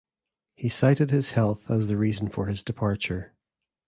[0.55, 3.35] He cited his health as the reason for his departure.